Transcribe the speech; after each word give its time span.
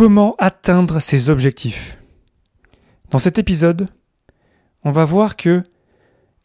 Comment 0.00 0.34
atteindre 0.38 0.98
ses 0.98 1.28
objectifs 1.28 1.98
Dans 3.10 3.18
cet 3.18 3.38
épisode, 3.38 3.86
on 4.82 4.92
va 4.92 5.04
voir 5.04 5.36
que 5.36 5.62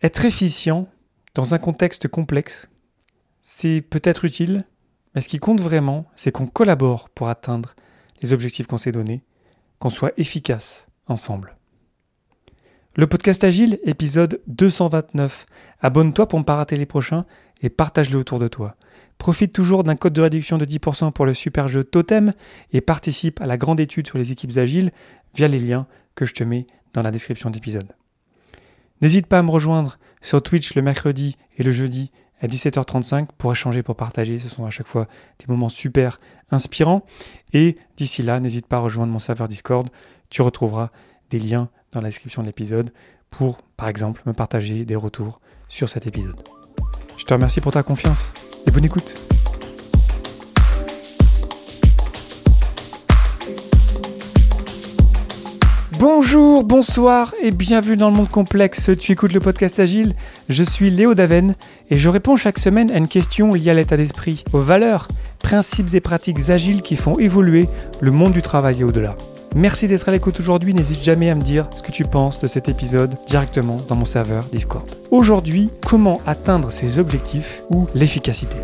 être 0.04 0.26
efficient 0.26 0.90
dans 1.36 1.54
un 1.54 1.58
contexte 1.58 2.10
complexe, 2.10 2.68
c'est 3.40 3.80
peut-être 3.80 4.26
utile, 4.26 4.66
mais 5.14 5.22
ce 5.22 5.30
qui 5.30 5.40
compte 5.40 5.62
vraiment, 5.62 6.06
c'est 6.18 6.34
qu'on 6.34 6.48
collabore 6.48 7.08
pour 7.08 7.30
atteindre 7.30 7.76
les 8.22 8.34
objectifs 8.34 8.68
qu'on 8.68 8.78
s'est 8.78 8.92
donnés, 8.92 9.24
qu'on 9.80 9.90
soit 9.90 10.12
efficace 10.18 10.88
ensemble. 11.08 11.56
Le 12.98 13.08
podcast 13.08 13.42
Agile, 13.46 13.80
épisode 13.86 14.42
229. 14.48 15.46
Abonne-toi 15.80 16.28
pour 16.28 16.40
ne 16.40 16.44
pas 16.44 16.58
rater 16.58 16.76
les 16.76 16.86
prochains 16.86 17.26
et 17.66 17.70
partage-le 17.70 18.20
autour 18.20 18.38
de 18.38 18.48
toi. 18.48 18.76
Profite 19.18 19.52
toujours 19.52 19.84
d'un 19.84 19.96
code 19.96 20.14
de 20.14 20.22
réduction 20.22 20.60
de 20.60 20.66
10% 20.66 21.12
pour 21.12 21.26
le 21.26 21.34
super 21.34 21.68
jeu 21.68 21.84
Totem 21.84 22.34
et 22.72 22.80
participe 22.80 23.42
à 23.42 23.48
la 23.48 23.58
grande 23.58 23.80
étude 23.80 24.08
sur 24.08 24.20
les 24.20 24.32
équipes 24.32 24.58
agiles 24.58 24.92
via 25.34 25.48
les 25.48 25.60
liens 25.60 25.88
que 26.14 26.26
je 26.26 26.36
te 26.36 26.44
mets 26.44 26.68
dans 26.94 27.02
la 27.02 27.10
description 27.10 27.50
d'épisode. 27.50 27.92
N'hésite 29.02 29.26
pas 29.26 29.40
à 29.40 29.44
me 29.44 29.50
rejoindre 29.50 29.98
sur 30.22 30.44
Twitch 30.44 30.76
le 30.76 30.84
mercredi 30.84 31.38
et 31.58 31.64
le 31.64 31.72
jeudi 31.72 32.12
à 32.40 32.48
17h35 32.48 33.30
pour 33.38 33.52
échanger, 33.52 33.82
pour 33.82 33.96
partager. 33.96 34.38
Ce 34.38 34.48
sont 34.48 34.66
à 34.66 34.70
chaque 34.70 34.88
fois 34.88 35.08
des 35.40 35.46
moments 35.48 35.70
super 35.70 36.20
inspirants. 36.52 37.04
Et 37.52 37.78
d'ici 37.98 38.22
là, 38.22 38.40
n'hésite 38.40 38.68
pas 38.68 38.78
à 38.78 38.82
rejoindre 38.82 39.12
mon 39.12 39.20
serveur 39.20 39.48
Discord. 39.48 39.90
Tu 40.30 40.44
retrouveras 40.44 40.92
des 41.32 41.40
liens 41.40 41.70
dans 41.92 42.02
la 42.02 42.10
description 42.10 42.44
de 42.44 42.48
l'épisode 42.48 42.94
pour, 43.32 43.58
par 43.76 43.88
exemple, 43.88 44.22
me 44.28 44.34
partager 44.34 44.86
des 44.86 44.96
retours 44.96 45.42
sur 45.68 45.90
cet 45.90 46.06
épisode. 46.06 46.40
Je 47.18 47.24
te 47.24 47.34
remercie 47.34 47.62
pour 47.62 47.72
ta 47.72 47.84
confiance 47.84 48.34
et 48.68 48.72
bonne 48.72 48.86
écoute. 48.86 49.16
Bonjour, 55.98 56.64
bonsoir 56.64 57.34
et 57.42 57.52
bienvenue 57.52 57.98
dans 57.98 58.10
le 58.10 58.16
monde 58.16 58.30
complexe. 58.30 58.92
Tu 59.00 59.14
écoutes 59.14 59.34
le 59.34 59.40
podcast 59.40 59.80
Agile. 59.80 60.14
Je 60.50 60.64
suis 60.64 60.90
Léo 60.90 61.16
Daven 61.16 61.56
et 61.90 61.98
je 61.98 62.10
réponds 62.10 62.36
chaque 62.36 62.60
semaine 62.60 62.92
à 62.92 62.98
une 62.98 63.08
question 63.08 63.54
liée 63.54 63.72
à 63.72 63.74
l'état 63.74 63.98
d'esprit, 63.98 64.44
aux 64.54 64.60
valeurs, 64.60 65.08
principes 65.40 65.94
et 65.94 66.02
pratiques 66.02 66.50
agiles 66.50 66.82
qui 66.82 66.96
font 66.96 67.18
évoluer 67.18 67.70
le 68.02 68.12
monde 68.12 68.34
du 68.34 68.42
travail 68.42 68.82
et 68.82 68.84
au-delà. 68.84 69.16
Merci 69.58 69.88
d'être 69.88 70.10
à 70.10 70.12
l'écoute 70.12 70.38
aujourd'hui. 70.42 70.74
N'hésite 70.74 71.02
jamais 71.02 71.30
à 71.30 71.36
me 71.36 71.42
dire 71.42 71.70
ce 71.78 71.82
que 71.82 71.90
tu 71.90 72.04
penses 72.04 72.40
de 72.40 72.48
cet 72.48 72.68
épisode 72.68 73.16
directement 73.26 73.78
dans 73.78 73.96
mon 73.96 74.04
serveur 74.04 74.44
Discord. 74.48 74.86
Aujourd'hui, 75.12 75.70
comment 75.88 76.20
atteindre 76.26 76.74
ses 76.74 77.00
objectifs 77.00 77.64
ou 77.70 77.88
l'efficacité? 77.96 78.58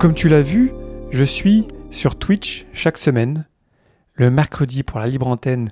Comme 0.00 0.14
tu 0.14 0.28
l'as 0.28 0.42
vu, 0.42 0.72
je 1.12 1.22
suis 1.22 1.68
sur 1.92 2.18
Twitch 2.18 2.66
chaque 2.72 2.98
semaine, 2.98 3.46
le 4.14 4.28
mercredi 4.32 4.82
pour 4.82 4.98
la 4.98 5.06
libre 5.06 5.28
antenne 5.28 5.70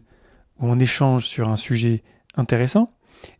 où 0.60 0.68
on 0.68 0.78
échange 0.78 1.26
sur 1.26 1.48
un 1.48 1.56
sujet 1.56 2.04
intéressant, 2.36 2.92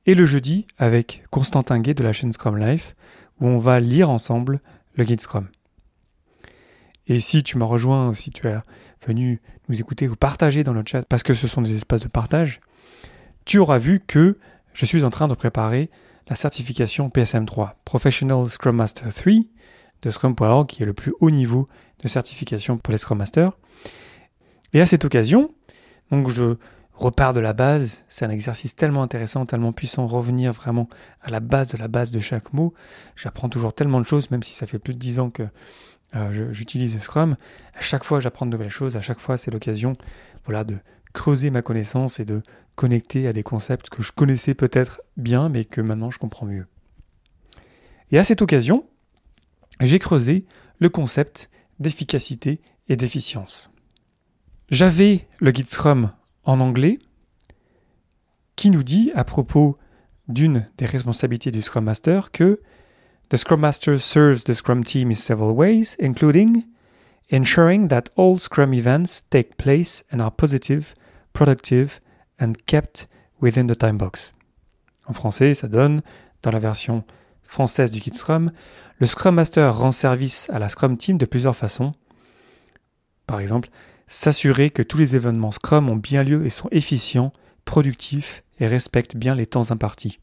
et 0.04 0.16
le 0.16 0.24
jeudi 0.24 0.66
avec 0.78 1.22
Constantin 1.30 1.78
Gay 1.78 1.94
de 1.94 2.02
la 2.02 2.12
chaîne 2.12 2.32
Scrum 2.32 2.58
Life 2.58 2.96
où 3.40 3.46
on 3.46 3.60
va 3.60 3.78
lire 3.78 4.10
ensemble 4.10 4.60
le 4.96 5.04
guide 5.04 5.20
Scrum. 5.20 5.46
Et 7.06 7.20
si 7.20 7.42
tu 7.42 7.58
m'as 7.58 7.66
rejoint, 7.66 8.14
si 8.14 8.30
tu 8.30 8.46
es 8.46 8.56
venu 9.06 9.40
nous 9.68 9.80
écouter 9.80 10.08
ou 10.08 10.16
partager 10.16 10.64
dans 10.64 10.72
le 10.72 10.82
chat, 10.86 11.02
parce 11.02 11.22
que 11.22 11.34
ce 11.34 11.48
sont 11.48 11.62
des 11.62 11.74
espaces 11.74 12.02
de 12.02 12.08
partage, 12.08 12.60
tu 13.44 13.58
auras 13.58 13.78
vu 13.78 14.00
que 14.00 14.38
je 14.72 14.86
suis 14.86 15.04
en 15.04 15.10
train 15.10 15.28
de 15.28 15.34
préparer 15.34 15.90
la 16.28 16.36
certification 16.36 17.08
PSM3, 17.08 17.72
Professional 17.84 18.48
Scrum 18.48 18.76
Master 18.76 19.12
3 19.12 19.32
de 20.02 20.10
Scrum.org, 20.10 20.66
qui 20.66 20.82
est 20.82 20.86
le 20.86 20.94
plus 20.94 21.12
haut 21.20 21.30
niveau 21.30 21.68
de 22.02 22.08
certification 22.08 22.78
pour 22.78 22.92
les 22.92 22.98
Scrum 22.98 23.18
Masters. 23.18 23.52
Et 24.72 24.80
à 24.80 24.86
cette 24.86 25.04
occasion, 25.04 25.50
donc 26.10 26.28
je 26.28 26.56
repars 26.94 27.32
de 27.32 27.40
la 27.40 27.52
base, 27.52 28.04
c'est 28.08 28.24
un 28.24 28.30
exercice 28.30 28.74
tellement 28.74 29.02
intéressant, 29.02 29.46
tellement 29.46 29.72
puissant, 29.72 30.06
revenir 30.06 30.52
vraiment 30.52 30.88
à 31.22 31.30
la 31.30 31.40
base 31.40 31.68
de 31.68 31.78
la 31.78 31.88
base 31.88 32.10
de 32.10 32.20
chaque 32.20 32.52
mot. 32.52 32.74
J'apprends 33.16 33.48
toujours 33.48 33.74
tellement 33.74 34.00
de 34.00 34.06
choses, 34.06 34.30
même 34.30 34.42
si 34.42 34.54
ça 34.54 34.66
fait 34.66 34.78
plus 34.78 34.94
de 34.94 34.98
dix 34.98 35.18
ans 35.18 35.30
que 35.30 35.48
euh, 36.16 36.52
j'utilise 36.52 36.98
Scrum. 37.00 37.36
À 37.74 37.80
chaque 37.80 38.04
fois, 38.04 38.20
j'apprends 38.20 38.46
de 38.46 38.50
nouvelles 38.50 38.70
choses. 38.70 38.96
À 38.96 39.00
chaque 39.00 39.20
fois, 39.20 39.36
c'est 39.36 39.50
l'occasion 39.50 39.96
voilà, 40.44 40.64
de 40.64 40.76
creuser 41.12 41.50
ma 41.50 41.62
connaissance 41.62 42.20
et 42.20 42.24
de 42.24 42.42
connecter 42.76 43.26
à 43.26 43.32
des 43.32 43.42
concepts 43.42 43.88
que 43.88 44.02
je 44.02 44.12
connaissais 44.12 44.54
peut-être 44.54 45.00
bien, 45.16 45.48
mais 45.48 45.64
que 45.64 45.80
maintenant 45.80 46.10
je 46.10 46.18
comprends 46.18 46.46
mieux. 46.46 46.66
Et 48.10 48.18
à 48.18 48.24
cette 48.24 48.42
occasion, 48.42 48.86
j'ai 49.80 49.98
creusé 49.98 50.44
le 50.78 50.88
concept 50.88 51.50
d'efficacité 51.78 52.60
et 52.88 52.96
d'efficience. 52.96 53.70
J'avais 54.70 55.26
le 55.38 55.50
guide 55.50 55.68
Scrum 55.68 56.12
en 56.44 56.60
anglais 56.60 56.98
qui 58.56 58.70
nous 58.70 58.82
dit 58.82 59.10
à 59.14 59.24
propos 59.24 59.78
d'une 60.28 60.66
des 60.78 60.86
responsabilités 60.86 61.50
du 61.50 61.62
Scrum 61.62 61.84
Master 61.84 62.30
que 62.30 62.60
The 63.30 63.38
Scrum 63.38 63.60
Master 63.60 63.98
serves 63.98 64.44
the 64.44 64.54
Scrum 64.54 64.84
team 64.84 65.10
in 65.10 65.16
several 65.16 65.54
ways, 65.54 65.96
including 65.98 66.64
ensuring 67.30 67.88
that 67.88 68.10
all 68.16 68.38
Scrum 68.38 68.74
events 68.74 69.24
take 69.30 69.56
place 69.56 70.04
and 70.12 70.20
are 70.20 70.30
positive, 70.30 70.94
productive, 71.32 72.00
and 72.38 72.54
kept 72.66 73.08
within 73.40 73.66
the 73.66 73.76
time 73.76 73.96
box. 73.96 74.32
En 75.06 75.14
français, 75.14 75.54
ça 75.54 75.68
donne, 75.68 76.02
dans 76.42 76.50
la 76.50 76.58
version 76.58 77.04
française 77.42 77.90
du 77.90 78.00
kit 78.00 78.14
Scrum, 78.14 78.52
le 78.98 79.06
Scrum 79.06 79.34
Master 79.36 79.74
rend 79.74 79.92
service 79.92 80.48
à 80.50 80.58
la 80.58 80.68
Scrum 80.68 80.96
Team 80.96 81.16
de 81.18 81.26
plusieurs 81.26 81.56
façons. 81.56 81.92
Par 83.26 83.40
exemple, 83.40 83.70
s'assurer 84.06 84.70
que 84.70 84.82
tous 84.82 84.98
les 84.98 85.16
événements 85.16 85.52
Scrum 85.52 85.88
ont 85.88 85.96
bien 85.96 86.22
lieu 86.22 86.44
et 86.44 86.50
sont 86.50 86.68
efficients, 86.70 87.32
productifs 87.64 88.44
et 88.60 88.66
respectent 88.66 89.16
bien 89.16 89.34
les 89.34 89.46
temps 89.46 89.70
impartis. 89.70 90.20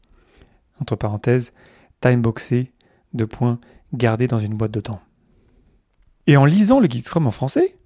Entre 0.80 0.96
parenthèses, 0.96 1.52
timeboxé, 2.00 2.72
de 3.14 3.24
points 3.24 3.58
gardés 3.92 4.26
dans 4.26 4.38
une 4.38 4.54
boîte 4.54 4.70
de 4.72 4.80
temps. 4.80 5.00
Et 6.26 6.36
en 6.36 6.44
lisant 6.44 6.80
le 6.80 6.88
Scrum 6.88 7.26
en 7.26 7.30
français, 7.30 7.76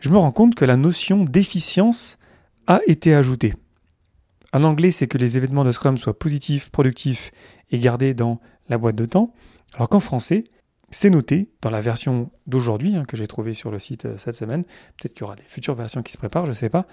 je 0.00 0.10
me 0.10 0.18
rends 0.18 0.32
compte 0.32 0.54
que 0.54 0.64
la 0.64 0.76
notion 0.76 1.24
d'efficience 1.24 2.18
a 2.66 2.80
été 2.86 3.14
ajoutée. 3.14 3.54
En 4.52 4.64
anglais, 4.64 4.90
c'est 4.90 5.06
que 5.06 5.18
les 5.18 5.36
événements 5.36 5.64
de 5.64 5.72
Scrum 5.72 5.96
soient 5.98 6.18
positifs, 6.18 6.70
productifs 6.70 7.32
et 7.70 7.78
gardés 7.78 8.14
dans 8.14 8.40
la 8.68 8.78
boîte 8.78 8.96
de 8.96 9.06
temps, 9.06 9.32
alors 9.74 9.88
qu'en 9.88 10.00
français, 10.00 10.44
c'est 10.90 11.10
noté 11.10 11.50
dans 11.60 11.70
la 11.70 11.80
version 11.80 12.30
d'aujourd'hui 12.46 12.94
hein, 12.94 13.02
que 13.04 13.16
j'ai 13.16 13.26
trouvée 13.26 13.54
sur 13.54 13.70
le 13.70 13.78
site 13.78 14.04
euh, 14.04 14.16
cette 14.16 14.36
semaine. 14.36 14.62
Peut-être 14.96 15.14
qu'il 15.14 15.22
y 15.22 15.24
aura 15.24 15.34
des 15.34 15.42
futures 15.42 15.74
versions 15.74 16.02
qui 16.02 16.12
se 16.12 16.18
préparent, 16.18 16.44
je 16.44 16.50
ne 16.50 16.56
sais 16.56 16.68
pas. 16.68 16.86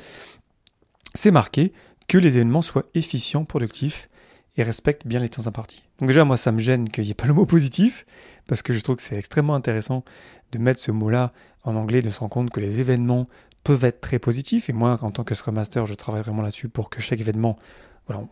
C'est 1.13 1.29
marqué 1.29 1.71
que 2.07 2.17
les 2.17 2.37
événements 2.37 2.63
soient 2.63 2.85
efficients, 2.95 3.45
productifs 3.45 4.09
et 4.57 4.63
respectent 4.63 5.07
bien 5.07 5.19
les 5.19 5.29
temps 5.29 5.47
impartis. 5.47 5.83
Donc 5.99 6.09
déjà, 6.09 6.25
moi, 6.25 6.37
ça 6.37 6.51
me 6.51 6.59
gêne 6.59 6.89
qu'il 6.89 7.03
n'y 7.03 7.11
ait 7.11 7.15
pas 7.15 7.27
le 7.27 7.33
mot 7.33 7.45
positif, 7.45 8.05
parce 8.47 8.61
que 8.61 8.73
je 8.73 8.81
trouve 8.81 8.97
que 8.97 9.01
c'est 9.01 9.17
extrêmement 9.17 9.55
intéressant 9.55 10.03
de 10.51 10.57
mettre 10.57 10.79
ce 10.79 10.91
mot-là 10.91 11.31
en 11.63 11.75
anglais, 11.75 12.01
de 12.01 12.09
se 12.09 12.19
rendre 12.19 12.31
compte 12.31 12.49
que 12.49 12.59
les 12.59 12.79
événements 12.79 13.27
peuvent 13.63 13.85
être 13.85 14.01
très 14.01 14.19
positifs. 14.19 14.69
Et 14.69 14.73
moi, 14.73 14.99
en 15.01 15.11
tant 15.11 15.23
que 15.23 15.35
Scrum 15.35 15.55
Master, 15.55 15.85
je 15.85 15.93
travaille 15.93 16.23
vraiment 16.23 16.41
là-dessus 16.41 16.69
pour 16.69 16.89
que 16.89 16.99
chaque 17.01 17.19
événement 17.19 17.57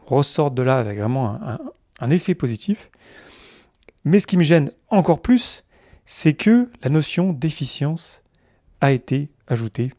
ressorte 0.06 0.56
de 0.56 0.62
là 0.62 0.78
avec 0.78 0.97
vraiment 0.97 1.40
un, 2.00 2.09
effet 2.09 2.35
positif. 2.35 2.90
Mais 4.03 4.19
ce 4.19 4.28
qui 4.28 4.38
me 4.38 4.44
gêne 4.44 4.72
encore 4.90 5.22
plus, 5.22 5.63
c'est 6.06 6.34
que 6.34 6.69
la 6.81 6.90
notion 6.90 7.34
d'efficience 7.34 8.22
a 8.81 8.91
été 8.91 9.29
ajoutée 9.47 9.94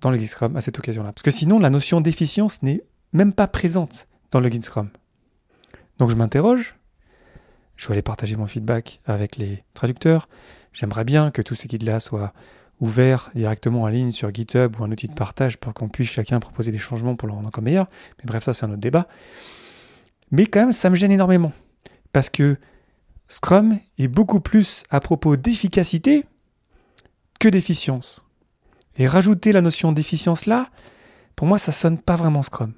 dans 0.00 0.10
le 0.10 0.24
Scrum 0.24 0.56
à 0.56 0.60
cette 0.60 0.78
occasion-là. 0.78 1.12
Parce 1.12 1.22
que 1.22 1.30
sinon, 1.30 1.58
la 1.58 1.70
notion 1.70 2.00
d'efficience 2.00 2.62
n'est 2.62 2.82
même 3.12 3.32
pas 3.32 3.46
présente 3.46 4.06
dans 4.30 4.40
le 4.40 4.50
Scrum. 4.62 4.90
Donc 5.98 6.10
je 6.10 6.14
m'interroge, 6.14 6.76
je 7.76 7.86
vais 7.86 7.92
aller 7.92 8.02
partager 8.02 8.36
mon 8.36 8.46
feedback 8.46 9.00
avec 9.06 9.36
les 9.36 9.64
traducteurs. 9.74 10.28
J'aimerais 10.72 11.04
bien 11.04 11.30
que 11.30 11.42
tous 11.42 11.54
ces 11.54 11.68
guides-là 11.68 12.00
soient 12.00 12.32
ouverts 12.80 13.30
directement 13.34 13.82
en 13.82 13.88
ligne 13.88 14.10
sur 14.10 14.32
GitHub 14.34 14.78
ou 14.78 14.84
un 14.84 14.90
outil 14.90 15.08
de 15.08 15.14
partage 15.14 15.56
pour 15.56 15.72
qu'on 15.72 15.88
puisse 15.88 16.10
chacun 16.10 16.40
proposer 16.40 16.72
des 16.72 16.78
changements 16.78 17.16
pour 17.16 17.28
le 17.28 17.34
rendre 17.34 17.48
encore 17.48 17.64
meilleur. 17.64 17.88
Mais 18.18 18.24
bref, 18.26 18.44
ça 18.44 18.52
c'est 18.52 18.66
un 18.66 18.70
autre 18.70 18.80
débat. 18.80 19.06
Mais 20.30 20.46
quand 20.46 20.60
même, 20.60 20.72
ça 20.72 20.90
me 20.90 20.96
gêne 20.96 21.12
énormément. 21.12 21.52
Parce 22.12 22.30
que 22.30 22.56
Scrum 23.28 23.78
est 23.98 24.08
beaucoup 24.08 24.40
plus 24.40 24.82
à 24.90 25.00
propos 25.00 25.36
d'efficacité 25.36 26.24
que 27.38 27.48
d'efficience. 27.48 28.24
Et 28.96 29.06
rajouter 29.06 29.52
la 29.52 29.60
notion 29.60 29.92
d'efficience 29.92 30.46
là, 30.46 30.68
pour 31.34 31.46
moi, 31.46 31.58
ça 31.58 31.72
sonne 31.72 31.98
pas 31.98 32.16
vraiment 32.16 32.42
Scrum. 32.42 32.72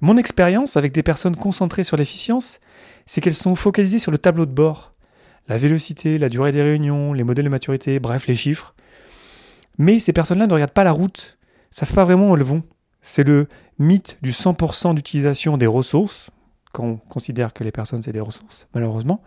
Mon 0.00 0.16
expérience 0.16 0.76
avec 0.76 0.92
des 0.92 1.02
personnes 1.02 1.36
concentrées 1.36 1.84
sur 1.84 1.96
l'efficience, 1.96 2.60
c'est 3.06 3.20
qu'elles 3.20 3.34
sont 3.34 3.54
focalisées 3.54 3.98
sur 3.98 4.12
le 4.12 4.18
tableau 4.18 4.46
de 4.46 4.52
bord. 4.52 4.94
La 5.48 5.58
vélocité, 5.58 6.16
la 6.18 6.28
durée 6.28 6.52
des 6.52 6.62
réunions, 6.62 7.12
les 7.12 7.24
modèles 7.24 7.44
de 7.44 7.50
maturité, 7.50 7.98
bref, 7.98 8.26
les 8.26 8.34
chiffres. 8.34 8.74
Mais 9.78 9.98
ces 9.98 10.12
personnes-là 10.12 10.46
ne 10.46 10.54
regardent 10.54 10.72
pas 10.72 10.84
la 10.84 10.92
route, 10.92 11.38
savent 11.70 11.92
pas 11.92 12.04
vraiment 12.04 12.30
où 12.30 12.36
elles 12.36 12.42
vont. 12.42 12.62
C'est 13.02 13.24
le 13.24 13.46
mythe 13.78 14.18
du 14.22 14.30
100% 14.30 14.94
d'utilisation 14.94 15.56
des 15.56 15.66
ressources, 15.66 16.30
quand 16.72 16.84
on 16.84 16.96
considère 16.96 17.52
que 17.52 17.64
les 17.64 17.72
personnes 17.72 18.02
c'est 18.02 18.12
des 18.12 18.20
ressources, 18.20 18.68
malheureusement. 18.74 19.22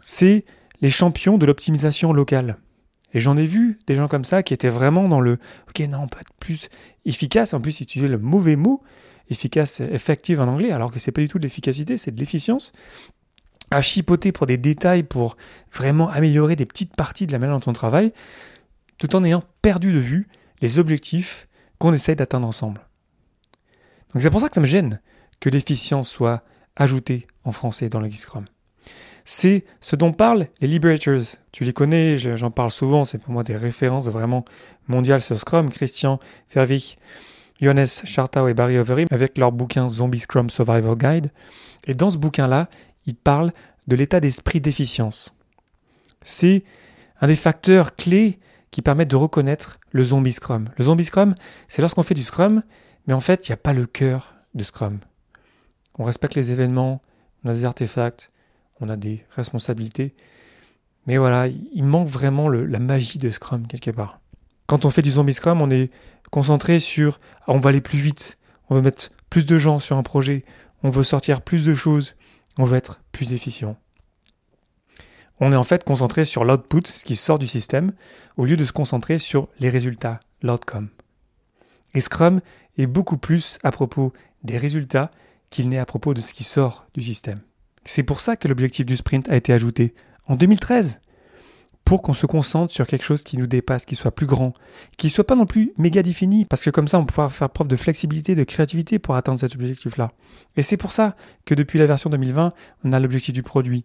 C'est 0.00 0.44
les 0.80 0.90
champions 0.90 1.38
de 1.38 1.46
l'optimisation 1.46 2.12
locale. 2.12 2.58
Et 3.14 3.20
j'en 3.20 3.36
ai 3.36 3.46
vu 3.46 3.78
des 3.86 3.94
gens 3.94 4.08
comme 4.08 4.24
ça 4.24 4.42
qui 4.42 4.52
étaient 4.52 4.68
vraiment 4.68 5.08
dans 5.08 5.20
le 5.20 5.38
OK, 5.68 5.80
non, 5.88 6.00
on 6.02 6.08
peut 6.08 6.18
être 6.20 6.34
plus 6.38 6.68
efficace. 7.04 7.54
En 7.54 7.60
plus, 7.60 7.80
ils 7.80 7.84
utilisaient 7.84 8.10
le 8.10 8.18
mauvais 8.18 8.56
mot, 8.56 8.82
efficace, 9.30 9.80
effective 9.80 10.40
en 10.40 10.48
anglais, 10.48 10.70
alors 10.70 10.90
que 10.90 10.98
c'est 10.98 11.12
pas 11.12 11.20
du 11.20 11.28
tout 11.28 11.38
de 11.38 11.42
l'efficacité, 11.42 11.98
c'est 11.98 12.10
de 12.10 12.18
l'efficience. 12.18 12.72
À 13.70 13.80
chipoter 13.80 14.32
pour 14.32 14.46
des 14.46 14.58
détails, 14.58 15.02
pour 15.02 15.36
vraiment 15.72 16.08
améliorer 16.08 16.54
des 16.56 16.66
petites 16.66 16.94
parties 16.94 17.26
de 17.26 17.32
la 17.32 17.38
manière 17.38 17.58
dont 17.58 17.70
on 17.70 17.72
travaille, 17.72 18.12
tout 18.98 19.14
en 19.16 19.24
ayant 19.24 19.42
perdu 19.62 19.92
de 19.92 19.98
vue 19.98 20.28
les 20.60 20.78
objectifs 20.78 21.48
qu'on 21.78 21.92
essaye 21.92 22.16
d'atteindre 22.16 22.48
ensemble. 22.48 22.80
Donc 24.12 24.22
c'est 24.22 24.30
pour 24.30 24.40
ça 24.40 24.48
que 24.48 24.54
ça 24.54 24.60
me 24.60 24.66
gêne 24.66 25.00
que 25.40 25.50
l'efficience 25.50 26.08
soit 26.08 26.42
ajoutée 26.76 27.26
en 27.44 27.52
français 27.52 27.88
dans 27.88 28.00
le 28.00 28.10
Scrum. 28.10 28.46
C'est 29.24 29.64
ce 29.80 29.96
dont 29.96 30.12
parlent 30.12 30.46
les 30.60 30.68
Liberators. 30.68 31.36
Tu 31.50 31.64
les 31.64 31.72
connais, 31.72 32.16
j'en 32.16 32.50
parle 32.52 32.70
souvent, 32.70 33.04
c'est 33.04 33.18
pour 33.18 33.32
moi 33.32 33.42
des 33.42 33.56
références 33.56 34.08
vraiment 34.08 34.44
mondiales 34.86 35.20
sur 35.20 35.38
Scrum. 35.38 35.70
Christian 35.70 36.20
Fervich, 36.48 36.96
Johannes 37.60 37.86
Schartau 37.86 38.48
et 38.48 38.54
Barry 38.54 38.78
Overeem 38.78 39.08
avec 39.10 39.38
leur 39.38 39.52
bouquin 39.52 39.88
Zombie 39.88 40.20
Scrum 40.20 40.50
Survivor 40.50 40.96
Guide. 40.96 41.30
Et 41.84 41.94
dans 41.94 42.10
ce 42.10 42.18
bouquin-là, 42.18 42.68
ils 43.06 43.14
parlent 43.14 43.52
de 43.86 43.96
l'état 43.96 44.20
d'esprit 44.20 44.60
d'efficience. 44.60 45.32
C'est 46.22 46.64
un 47.20 47.26
des 47.26 47.36
facteurs 47.36 47.94
clés 47.94 48.38
qui 48.70 48.82
permettent 48.82 49.10
de 49.10 49.16
reconnaître 49.16 49.78
le 49.90 50.04
zombie 50.04 50.32
Scrum. 50.32 50.68
Le 50.76 50.84
zombie 50.84 51.04
Scrum, 51.04 51.34
c'est 51.68 51.80
lorsqu'on 51.82 52.02
fait 52.02 52.14
du 52.14 52.24
Scrum, 52.24 52.62
mais 53.06 53.14
en 53.14 53.20
fait, 53.20 53.48
il 53.48 53.52
n'y 53.52 53.54
a 53.54 53.58
pas 53.58 53.72
le 53.72 53.86
cœur 53.86 54.34
de 54.54 54.64
Scrum. 54.64 54.98
On 55.98 56.04
respecte 56.04 56.34
les 56.34 56.52
événements, 56.52 57.00
on 57.44 57.48
a 57.48 57.52
des 57.52 57.64
artefacts, 57.64 58.30
on 58.80 58.88
a 58.88 58.96
des 58.96 59.24
responsabilités. 59.30 60.14
Mais 61.06 61.16
voilà, 61.16 61.46
il 61.46 61.84
manque 61.84 62.08
vraiment 62.08 62.48
la 62.48 62.80
magie 62.80 63.18
de 63.18 63.30
Scrum 63.30 63.66
quelque 63.66 63.92
part. 63.92 64.20
Quand 64.66 64.84
on 64.84 64.90
fait 64.90 65.02
du 65.02 65.12
zombie 65.12 65.34
Scrum, 65.34 65.62
on 65.62 65.70
est 65.70 65.90
concentré 66.30 66.80
sur 66.80 67.20
ah, 67.42 67.52
on 67.52 67.60
va 67.60 67.70
aller 67.70 67.80
plus 67.80 67.98
vite, 67.98 68.38
on 68.68 68.74
veut 68.74 68.82
mettre 68.82 69.10
plus 69.30 69.46
de 69.46 69.58
gens 69.58 69.78
sur 69.78 69.96
un 69.96 70.02
projet, 70.02 70.44
on 70.82 70.90
veut 70.90 71.04
sortir 71.04 71.42
plus 71.42 71.64
de 71.64 71.74
choses, 71.74 72.14
on 72.58 72.64
veut 72.64 72.76
être 72.76 73.00
plus 73.12 73.32
efficient. 73.32 73.76
On 75.38 75.52
est 75.52 75.56
en 75.56 75.64
fait 75.64 75.84
concentré 75.84 76.24
sur 76.24 76.44
l'output, 76.44 76.86
ce 76.86 77.04
qui 77.04 77.14
sort 77.14 77.38
du 77.38 77.46
système, 77.46 77.92
au 78.36 78.44
lieu 78.44 78.56
de 78.56 78.64
se 78.64 78.72
concentrer 78.72 79.18
sur 79.18 79.48
les 79.60 79.68
résultats, 79.68 80.20
l'outcome. 80.42 80.88
Et 81.94 82.00
Scrum 82.00 82.40
est 82.78 82.86
beaucoup 82.86 83.18
plus 83.18 83.58
à 83.62 83.70
propos 83.70 84.12
des 84.42 84.58
résultats 84.58 85.10
qu'il 85.50 85.68
n'est 85.68 85.78
à 85.78 85.86
propos 85.86 86.14
de 86.14 86.20
ce 86.20 86.34
qui 86.34 86.44
sort 86.44 86.86
du 86.94 87.02
système. 87.02 87.38
C'est 87.84 88.02
pour 88.02 88.20
ça 88.20 88.36
que 88.36 88.48
l'objectif 88.48 88.84
du 88.84 88.96
sprint 88.96 89.28
a 89.28 89.36
été 89.36 89.52
ajouté 89.52 89.94
en 90.26 90.36
2013, 90.36 91.00
pour 91.86 92.02
qu'on 92.02 92.14
se 92.14 92.26
concentre 92.26 92.74
sur 92.74 92.86
quelque 92.86 93.04
chose 93.04 93.22
qui 93.22 93.38
nous 93.38 93.46
dépasse, 93.46 93.86
qui 93.86 93.94
soit 93.94 94.10
plus 94.10 94.26
grand, 94.26 94.52
qui 94.98 95.08
soit 95.08 95.24
pas 95.24 95.36
non 95.36 95.46
plus 95.46 95.72
méga 95.78 96.02
défini, 96.02 96.44
parce 96.44 96.64
que 96.64 96.70
comme 96.70 96.88
ça 96.88 96.98
on 96.98 97.06
pourra 97.06 97.28
faire 97.30 97.48
preuve 97.48 97.68
de 97.68 97.76
flexibilité, 97.76 98.34
de 98.34 98.44
créativité 98.44 98.98
pour 98.98 99.14
atteindre 99.14 99.38
cet 99.38 99.54
objectif-là. 99.54 100.10
Et 100.56 100.62
c'est 100.62 100.76
pour 100.76 100.92
ça 100.92 101.16
que 101.44 101.54
depuis 101.54 101.78
la 101.78 101.86
version 101.86 102.10
2020, 102.10 102.52
on 102.84 102.92
a 102.92 103.00
l'objectif 103.00 103.32
du 103.32 103.44
produit, 103.44 103.84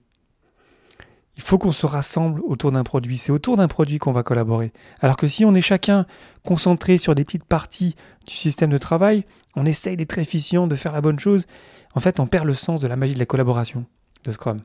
il 1.38 1.44
faut 1.44 1.60
qu'on 1.60 1.72
se 1.72 1.86
rassemble 1.86 2.42
autour 2.42 2.72
d'un 2.72 2.84
produit. 2.84 3.18
C'est 3.18 3.32
autour 3.32 3.56
d'un 3.56 3.68
produit 3.68 4.00
qu'on 4.00 4.12
va 4.12 4.24
collaborer. 4.24 4.74
Alors 5.00 5.16
que 5.16 5.28
si 5.28 5.46
on 5.46 5.56
est 5.56 5.62
chacun 5.62 6.06
concentré 6.44 6.98
sur 6.98 7.16
des 7.16 7.24
petites 7.24 7.46
parties 7.46 7.96
du 8.28 8.34
système 8.34 8.70
de 8.70 8.78
travail, 8.78 9.24
on 9.56 9.66
essaye 9.66 9.96
d'être 9.96 10.18
efficient, 10.18 10.68
de 10.68 10.76
faire 10.76 10.92
la 10.92 11.02
bonne 11.02 11.20
chose, 11.20 11.46
en 11.94 12.00
fait, 12.00 12.20
on 12.20 12.28
perd 12.28 12.46
le 12.46 12.54
sens 12.54 12.82
de 12.82 12.88
la 12.88 12.96
magie 12.96 13.14
de 13.14 13.20
la 13.20 13.26
collaboration 13.26 13.86
de 14.24 14.32
Scrum. 14.32 14.62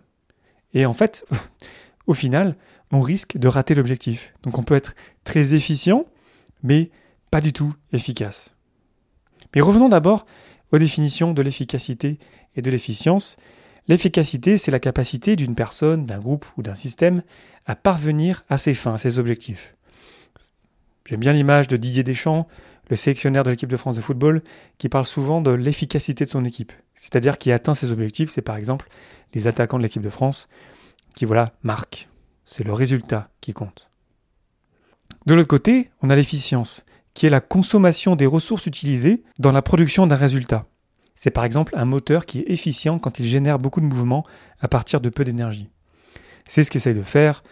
Et 0.75 0.87
en 0.87 0.93
fait, 0.93 1.25
au 2.07 2.15
final, 2.15 2.57
on 2.93 3.01
risque 3.01 3.37
de 3.37 3.49
rater 3.49 3.75
l'objectif. 3.75 4.33
Donc 4.43 4.59
on 4.59 4.63
peut 4.63 4.75
être 4.75 4.95
très 5.25 5.55
efficient, 5.55 6.07
mais 6.63 6.91
pas 7.31 7.41
du 7.41 7.53
tout 7.53 7.75
efficace. 7.93 8.55
Mais 9.55 9.61
revenons 9.61 9.89
d'abord 9.89 10.27
aux 10.73 10.79
définitions 10.79 11.33
de 11.33 11.43
l'efficacité 11.43 12.19
et 12.55 12.63
de 12.63 12.71
l'efficience. 12.71 13.37
L'efficacité, 13.89 14.59
c'est 14.59 14.71
la 14.71 14.81
capacité 14.81 15.37
d'une 15.37 15.55
personne, 15.55 16.07
d'un 16.07 16.19
groupe 16.19 16.47
ou 16.57 16.63
d'un 16.63 16.75
système 16.75 17.23
à 17.67 17.77
parvenir 17.77 18.45
à 18.49 18.59
ses 18.59 18.75
fins, 18.75 18.95
à 18.95 18.99
ses 18.99 19.19
objectifs. 19.19 19.75
J'aime 21.07 21.21
bien 21.21 21.33
l'image 21.33 21.69
de 21.69 21.77
Didier 21.77 22.03
Deschamps, 22.03 22.49
le 22.89 22.97
sélectionneur 22.97 23.45
de 23.45 23.51
l'équipe 23.51 23.69
de 23.69 23.77
France 23.77 23.97
de 23.97 24.01
football, 24.01 24.43
qui 24.79 24.89
parle 24.89 25.05
souvent 25.05 25.41
de 25.41 25.51
l'efficacité 25.51 26.25
de 26.25 26.31
son 26.31 26.45
équipe. 26.45 26.73
C'est-à-dire 26.95 27.39
qui 27.39 27.53
atteint 27.53 27.75
ses 27.75 27.93
objectifs, 27.93 28.31
c'est 28.31 28.43
par 28.43 28.57
exemple 28.57 28.89
les 29.35 29.47
attaquants 29.47 29.79
de 29.79 29.83
l'équipe 29.83 30.03
de 30.03 30.11
France 30.11 30.49
qui, 31.17 31.25
voilà, 31.25 31.53
marquent. 31.65 32.09
C'est 32.45 32.63
le 32.63 32.73
résultat 32.73 33.31
qui 33.41 33.53
compte. 33.53 33.89
De 35.27 35.35
l'autre 35.35 35.49
côté, 35.49 35.91
on 36.03 36.11
a 36.11 36.15
l'efficience, 36.15 36.85
qui 37.15 37.27
est 37.27 37.31
la 37.31 37.41
consommation 37.41 38.15
des 38.15 38.27
ressources 38.27 38.67
utilisées 38.67 39.25
dans 39.41 39.51
la 39.51 39.63
production 39.63 40.07
d'un 40.07 40.15
résultat. 40.15 40.67
C'est 41.17 41.31
par 41.31 41.45
exemple 41.45 41.75
un 41.77 41.87
moteur 41.87 42.27
qui 42.27 42.41
est 42.41 42.51
efficient 42.51 42.99
quand 42.99 43.19
il 43.19 43.27
génère 43.27 43.59
beaucoup 43.59 43.81
de 43.81 43.87
mouvements 43.87 44.25
à 44.61 44.69
partir 44.69 45.01
de 45.01 45.09
peu 45.09 45.25
d'énergie. 45.25 45.71
C'est 46.47 46.63
ce 46.63 46.71
qu'essayent 46.71 46.95
de 46.95 47.03
faire 47.03 47.43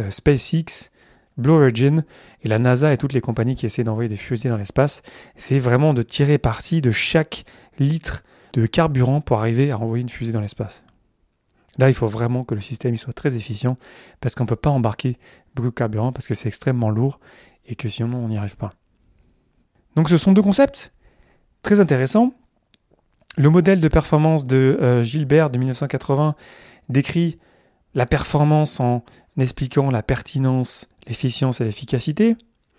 euh, 0.00 0.10
SpaceX, 0.10 0.90
Blue 1.36 1.52
Origin 1.52 2.04
et 2.42 2.48
la 2.48 2.58
NASA 2.58 2.92
et 2.92 2.96
toutes 2.96 3.12
les 3.12 3.20
compagnies 3.20 3.54
qui 3.54 3.66
essaient 3.66 3.84
d'envoyer 3.84 4.08
des 4.08 4.16
fusées 4.16 4.48
dans 4.48 4.56
l'espace. 4.56 5.02
C'est 5.36 5.58
vraiment 5.58 5.94
de 5.94 6.02
tirer 6.02 6.38
parti 6.38 6.80
de 6.80 6.90
chaque 6.90 7.44
litre 7.78 8.24
de 8.54 8.66
carburant 8.66 9.20
pour 9.20 9.38
arriver 9.38 9.70
à 9.70 9.78
envoyer 9.78 10.02
une 10.02 10.08
fusée 10.08 10.32
dans 10.32 10.40
l'espace. 10.40 10.82
Là, 11.78 11.88
il 11.88 11.94
faut 11.94 12.08
vraiment 12.08 12.44
que 12.44 12.54
le 12.54 12.60
système 12.60 12.96
soit 12.96 13.12
très 13.12 13.34
efficient 13.34 13.76
parce 14.20 14.34
qu'on 14.34 14.44
ne 14.44 14.48
peut 14.48 14.56
pas 14.56 14.70
embarquer 14.70 15.16
beaucoup 15.54 15.70
de 15.70 15.74
carburant 15.74 16.12
parce 16.12 16.26
que 16.26 16.34
c'est 16.34 16.48
extrêmement 16.48 16.90
lourd 16.90 17.20
et 17.66 17.76
que 17.76 17.88
sinon 17.88 18.18
on 18.18 18.28
n'y 18.28 18.38
arrive 18.38 18.56
pas. 18.56 18.74
Donc 19.96 20.08
ce 20.08 20.16
sont 20.16 20.32
deux 20.32 20.42
concepts 20.42 20.92
très 21.62 21.80
intéressants 21.80 22.32
le 23.36 23.48
modèle 23.48 23.80
de 23.80 23.88
performance 23.88 24.46
de 24.46 24.78
euh, 24.80 25.02
Gilbert 25.02 25.50
de 25.50 25.58
1980 25.58 26.34
décrit 26.88 27.38
la 27.94 28.06
performance 28.06 28.80
en 28.80 29.04
expliquant 29.38 29.90
la 29.90 30.02
pertinence, 30.02 30.88
l'efficience 31.06 31.60
et 31.60 31.64
l'efficacité, 31.64 32.36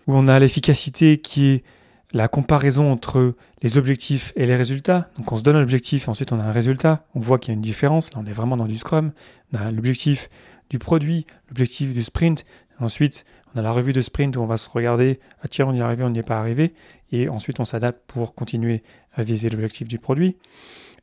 où 0.07 0.15
on 0.15 0.27
a 0.27 0.39
l'efficacité 0.39 1.19
qui 1.19 1.49
est 1.49 1.63
la 2.13 2.27
comparaison 2.27 2.91
entre 2.91 3.35
les 3.61 3.77
objectifs 3.77 4.33
et 4.35 4.45
les 4.45 4.55
résultats. 4.55 5.09
Donc 5.17 5.31
on 5.31 5.37
se 5.37 5.43
donne 5.43 5.55
un 5.55 5.63
objectif, 5.63 6.09
ensuite 6.09 6.31
on 6.31 6.39
a 6.39 6.43
un 6.43 6.51
résultat, 6.51 7.05
on 7.15 7.19
voit 7.19 7.39
qu'il 7.39 7.49
y 7.49 7.53
a 7.53 7.55
une 7.55 7.61
différence, 7.61 8.13
là 8.13 8.21
on 8.23 8.25
est 8.25 8.33
vraiment 8.33 8.57
dans 8.57 8.65
du 8.65 8.77
Scrum, 8.77 9.11
on 9.53 9.57
a 9.57 9.71
l'objectif 9.71 10.29
du 10.69 10.79
produit, 10.79 11.25
l'objectif 11.49 11.93
du 11.93 12.03
sprint, 12.03 12.45
ensuite 12.79 13.25
on 13.53 13.59
a 13.59 13.61
la 13.61 13.71
revue 13.71 13.93
de 13.93 14.01
sprint 14.01 14.35
où 14.37 14.41
on 14.41 14.45
va 14.45 14.57
se 14.57 14.69
regarder, 14.69 15.19
ah 15.41 15.47
tiens 15.47 15.65
on 15.67 15.74
y 15.74 15.79
est 15.79 15.81
arrivé, 15.81 16.03
on 16.03 16.09
n'y 16.09 16.19
est 16.19 16.24
pas 16.24 16.39
arrivé, 16.39 16.74
et 17.12 17.29
ensuite 17.29 17.59
on 17.59 17.65
s'adapte 17.65 18.01
pour 18.07 18.36
continuer 18.36 18.83
à 19.13 19.24
viser 19.24 19.50
l'objectif 19.50 19.88
du 19.88 20.00
produit. 20.00 20.38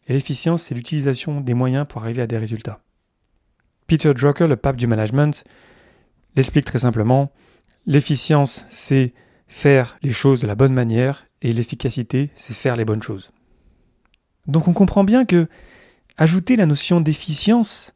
Et 0.09 0.15
l'efficience, 0.15 0.63
c'est 0.63 0.75
l'utilisation 0.75 1.43
des 1.43 1.53
moyens 1.53 1.87
pour 1.87 2.03
arriver 2.03 2.23
à 2.23 2.27
des 2.27 2.39
résultats. 2.39 2.81
Peter 3.87 4.13
Drucker, 4.15 4.47
le 4.47 4.57
pape 4.57 4.77
du 4.77 4.87
management, 4.87 5.45
l'explique 6.35 6.65
très 6.65 6.79
simplement. 6.79 7.31
L'efficience, 7.87 8.65
c'est 8.69 9.13
faire 9.49 9.99
les 10.03 10.13
choses 10.13 10.41
de 10.41 10.47
la 10.47 10.55
bonne 10.55 10.75
manière 10.75 11.27
et 11.43 11.53
l'efficacité, 11.53 12.31
c'est 12.35 12.55
faire 12.55 12.77
les 12.77 12.85
bonnes 12.85 13.03
choses. 13.03 13.31
Donc 14.47 14.69
on 14.69 14.73
comprend 14.73 15.05
bien 15.05 15.25
que 15.25 15.49
ajouter 16.17 16.57
la 16.57 16.67
notion 16.67 17.01
d'efficience 17.01 17.95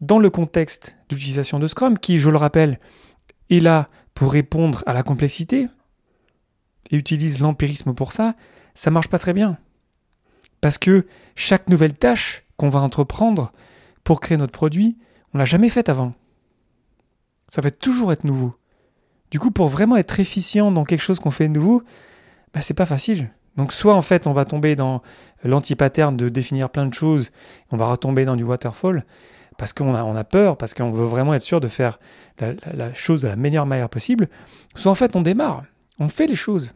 dans 0.00 0.18
le 0.18 0.30
contexte 0.30 0.96
d'utilisation 1.08 1.58
de 1.58 1.66
Scrum, 1.66 1.98
qui, 1.98 2.18
je 2.18 2.30
le 2.30 2.36
rappelle, 2.36 2.80
est 3.50 3.60
là 3.60 3.88
pour 4.14 4.32
répondre 4.32 4.82
à 4.86 4.92
la 4.92 5.02
complexité, 5.02 5.68
et 6.90 6.96
utilise 6.96 7.40
l'empirisme 7.40 7.94
pour 7.94 8.12
ça, 8.12 8.34
ça 8.74 8.90
marche 8.90 9.08
pas 9.08 9.18
très 9.18 9.32
bien. 9.32 9.58
Parce 10.60 10.78
que 10.78 11.06
chaque 11.34 11.68
nouvelle 11.68 11.94
tâche 11.94 12.44
qu'on 12.56 12.70
va 12.70 12.80
entreprendre 12.80 13.52
pour 14.04 14.20
créer 14.20 14.38
notre 14.38 14.52
produit, 14.52 14.96
on 15.34 15.38
l'a 15.38 15.44
jamais 15.44 15.68
faite 15.68 15.88
avant. 15.88 16.14
Ça 17.48 17.60
va 17.60 17.70
toujours 17.70 18.12
être 18.12 18.24
nouveau. 18.24 18.54
Du 19.30 19.38
coup, 19.38 19.50
pour 19.50 19.68
vraiment 19.68 19.96
être 19.96 20.20
efficient 20.20 20.70
dans 20.70 20.84
quelque 20.84 21.02
chose 21.02 21.18
qu'on 21.18 21.30
fait 21.30 21.48
de 21.48 21.52
nouveau, 21.52 21.82
bah, 22.54 22.60
c'est 22.60 22.74
pas 22.74 22.86
facile. 22.86 23.30
Donc, 23.56 23.72
soit 23.72 23.94
en 23.94 24.02
fait, 24.02 24.26
on 24.26 24.32
va 24.32 24.44
tomber 24.44 24.76
dans 24.76 25.02
l'anti-pattern 25.44 26.16
de 26.16 26.28
définir 26.28 26.70
plein 26.70 26.86
de 26.86 26.94
choses, 26.94 27.30
on 27.70 27.76
va 27.76 27.86
retomber 27.86 28.24
dans 28.24 28.36
du 28.36 28.44
waterfall, 28.44 29.04
parce 29.56 29.72
qu'on 29.72 29.94
a, 29.94 30.24
peur, 30.24 30.56
parce 30.56 30.74
qu'on 30.74 30.90
veut 30.90 31.06
vraiment 31.06 31.34
être 31.34 31.42
sûr 31.42 31.60
de 31.60 31.68
faire 31.68 31.98
la 32.38 32.92
chose 32.92 33.22
de 33.22 33.28
la 33.28 33.36
meilleure 33.36 33.66
manière 33.66 33.88
possible, 33.88 34.28
soit 34.74 34.92
en 34.92 34.94
fait, 34.94 35.16
on 35.16 35.22
démarre, 35.22 35.64
on 35.98 36.08
fait 36.08 36.26
les 36.26 36.36
choses. 36.36 36.74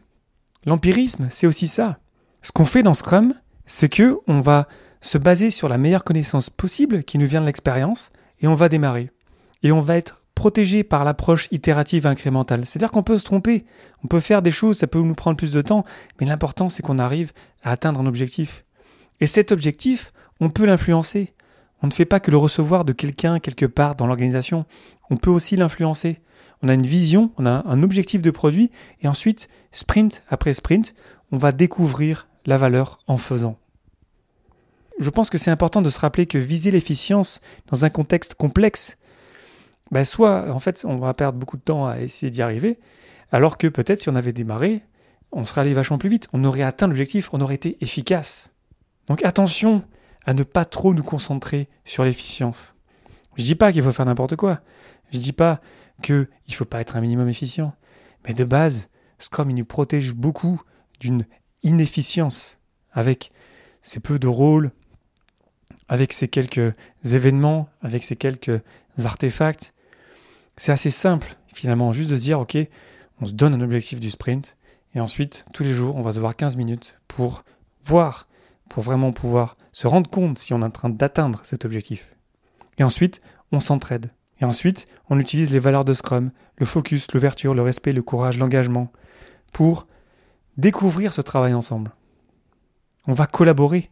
L'empirisme, 0.65 1.27
c'est 1.29 1.47
aussi 1.47 1.67
ça. 1.67 1.99
Ce 2.41 2.51
qu'on 2.51 2.65
fait 2.65 2.83
dans 2.83 2.93
Scrum, 2.93 3.33
c'est 3.65 3.89
que 3.89 4.17
on 4.27 4.41
va 4.41 4.67
se 5.01 5.17
baser 5.17 5.49
sur 5.49 5.69
la 5.69 5.77
meilleure 5.77 6.03
connaissance 6.03 6.49
possible 6.49 7.03
qui 7.03 7.17
nous 7.17 7.27
vient 7.27 7.41
de 7.41 7.45
l'expérience 7.45 8.11
et 8.39 8.47
on 8.47 8.55
va 8.55 8.69
démarrer. 8.69 9.11
Et 9.63 9.71
on 9.71 9.81
va 9.81 9.97
être 9.97 10.20
protégé 10.35 10.83
par 10.83 11.03
l'approche 11.03 11.47
itérative 11.51 12.07
incrémentale. 12.07 12.65
C'est-à-dire 12.65 12.91
qu'on 12.91 13.03
peut 13.03 13.17
se 13.17 13.25
tromper, 13.25 13.65
on 14.03 14.07
peut 14.07 14.19
faire 14.19 14.41
des 14.41 14.51
choses, 14.51 14.77
ça 14.77 14.87
peut 14.87 14.99
nous 14.99 15.15
prendre 15.15 15.37
plus 15.37 15.51
de 15.51 15.61
temps, 15.61 15.85
mais 16.19 16.25
l'important 16.25 16.69
c'est 16.69 16.83
qu'on 16.83 16.99
arrive 16.99 17.31
à 17.63 17.71
atteindre 17.71 17.99
un 17.99 18.05
objectif. 18.05 18.65
Et 19.19 19.27
cet 19.27 19.51
objectif, 19.51 20.13
on 20.39 20.49
peut 20.49 20.65
l'influencer. 20.65 21.31
On 21.83 21.87
ne 21.87 21.91
fait 21.91 22.05
pas 22.05 22.19
que 22.19 22.31
le 22.31 22.37
recevoir 22.37 22.85
de 22.85 22.93
quelqu'un 22.93 23.39
quelque 23.39 23.65
part 23.65 23.95
dans 23.95 24.07
l'organisation, 24.07 24.65
on 25.09 25.17
peut 25.17 25.29
aussi 25.29 25.55
l'influencer. 25.55 26.19
on 26.63 26.69
a 26.69 26.73
une 26.75 26.85
vision, 26.85 27.31
on 27.37 27.47
a 27.47 27.63
un 27.65 27.81
objectif 27.81 28.21
de 28.21 28.29
produit, 28.29 28.69
et 29.01 29.07
ensuite, 29.07 29.49
sprint 29.71 30.23
après 30.29 30.53
sprint, 30.53 30.93
on 31.31 31.37
va 31.37 31.51
découvrir 31.51 32.27
la 32.45 32.57
valeur 32.57 32.99
en 33.07 33.17
faisant. 33.17 33.57
Je 34.99 35.09
pense 35.09 35.31
que 35.31 35.39
c'est 35.39 35.49
important 35.49 35.81
de 35.81 35.89
se 35.89 35.99
rappeler 35.99 36.27
que 36.27 36.37
viser 36.37 36.69
l'efficience 36.69 37.41
dans 37.67 37.85
un 37.85 37.89
contexte 37.89 38.35
complexe, 38.35 38.97
ben 39.91 40.03
soit 40.03 40.51
en 40.51 40.59
fait 40.59 40.83
on 40.85 40.97
va 40.97 41.13
perdre 41.13 41.37
beaucoup 41.37 41.57
de 41.57 41.61
temps 41.61 41.87
à 41.87 41.99
essayer 41.99 42.31
d'y 42.31 42.41
arriver, 42.41 42.79
alors 43.31 43.57
que 43.57 43.67
peut-être 43.67 44.01
si 44.01 44.09
on 44.09 44.15
avait 44.15 44.33
démarré, 44.33 44.83
on 45.31 45.45
serait 45.45 45.61
allé 45.61 45.73
vachement 45.73 45.97
plus 45.97 46.09
vite, 46.09 46.27
on 46.33 46.43
aurait 46.43 46.63
atteint 46.63 46.87
l'objectif, 46.87 47.29
on 47.33 47.41
aurait 47.41 47.55
été 47.55 47.77
efficace. 47.81 48.51
Donc 49.07 49.23
attention 49.23 49.83
à 50.25 50.33
ne 50.33 50.43
pas 50.43 50.65
trop 50.65 50.93
nous 50.93 51.03
concentrer 51.03 51.67
sur 51.85 52.03
l'efficience. 52.03 52.75
Je 53.37 53.43
dis 53.43 53.55
pas 53.55 53.71
qu'il 53.71 53.83
faut 53.83 53.91
faire 53.91 54.05
n'importe 54.05 54.35
quoi. 54.35 54.61
Je 55.11 55.19
dis 55.19 55.33
pas 55.33 55.61
qu'il 56.01 56.27
ne 56.49 56.53
faut 56.53 56.65
pas 56.65 56.81
être 56.81 56.95
un 56.95 57.01
minimum 57.01 57.29
efficient. 57.29 57.73
Mais 58.27 58.33
de 58.33 58.43
base, 58.43 58.89
Scrum 59.19 59.49
il 59.49 59.55
nous 59.55 59.65
protège 59.65 60.13
beaucoup 60.13 60.61
d'une 60.99 61.25
inefficience 61.63 62.59
avec 62.91 63.31
ses 63.81 63.99
peu 63.99 64.19
de 64.19 64.27
rôles, 64.27 64.71
avec 65.87 66.13
ses 66.13 66.27
quelques 66.27 66.73
événements, 67.03 67.69
avec 67.81 68.03
ses 68.03 68.15
quelques 68.15 68.61
artefacts. 69.03 69.73
C'est 70.57 70.71
assez 70.71 70.91
simple 70.91 71.35
finalement, 71.53 71.93
juste 71.93 72.09
de 72.09 72.17
se 72.17 72.23
dire 72.23 72.39
ok, 72.39 72.57
on 73.19 73.25
se 73.25 73.33
donne 73.33 73.53
un 73.53 73.61
objectif 73.61 73.99
du 73.99 74.09
sprint 74.11 74.57
et 74.95 74.99
ensuite 74.99 75.45
tous 75.53 75.63
les 75.63 75.73
jours 75.73 75.95
on 75.95 76.01
va 76.01 76.13
se 76.13 76.19
voir 76.19 76.35
15 76.35 76.55
minutes 76.55 76.95
pour 77.07 77.43
voir, 77.83 78.27
pour 78.69 78.83
vraiment 78.83 79.11
pouvoir 79.11 79.57
se 79.71 79.87
rendre 79.87 80.09
compte 80.09 80.39
si 80.39 80.53
on 80.53 80.61
est 80.61 80.65
en 80.65 80.71
train 80.71 80.89
d'atteindre 80.89 81.41
cet 81.43 81.65
objectif. 81.65 82.15
Et 82.77 82.83
ensuite 82.83 83.21
on 83.51 83.59
s'entraide. 83.59 84.11
Et 84.39 84.45
ensuite, 84.45 84.87
on 85.09 85.19
utilise 85.19 85.51
les 85.51 85.59
valeurs 85.59 85.85
de 85.85 85.93
Scrum, 85.93 86.31
le 86.57 86.65
focus, 86.65 87.11
l'ouverture, 87.13 87.53
le 87.53 87.61
respect, 87.61 87.93
le 87.93 88.01
courage, 88.01 88.39
l'engagement, 88.39 88.91
pour 89.53 89.87
découvrir 90.57 91.13
ce 91.13 91.21
travail 91.21 91.53
ensemble. 91.53 91.91
On 93.05 93.13
va 93.13 93.27
collaborer 93.27 93.91